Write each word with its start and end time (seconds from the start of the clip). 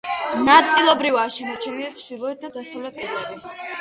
ნაწილობრივაა 0.45 1.33
შემორჩენილი 1.35 1.93
ჩრდილოეთ 1.99 2.43
და 2.47 2.51
დასავლეთ 2.59 2.99
კედლები. 3.05 3.43